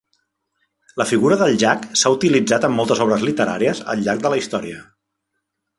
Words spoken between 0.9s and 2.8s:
La figura del jack s'ha utilitzat en